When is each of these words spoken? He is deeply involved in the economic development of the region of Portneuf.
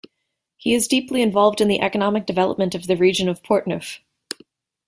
He 0.57 0.73
is 0.73 0.87
deeply 0.87 1.21
involved 1.21 1.61
in 1.61 1.67
the 1.67 1.79
economic 1.79 2.25
development 2.25 2.73
of 2.73 2.87
the 2.87 2.97
region 2.97 3.29
of 3.29 3.43
Portneuf. 3.43 3.99